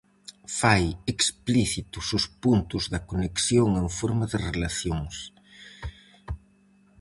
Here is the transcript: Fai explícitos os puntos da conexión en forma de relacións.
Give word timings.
Fai 0.59 0.83
explícitos 1.13 2.05
os 2.17 2.25
puntos 2.43 2.83
da 2.93 3.01
conexión 3.09 3.69
en 3.81 3.87
forma 3.99 4.25
de 4.31 4.37
relacións. 4.49 5.15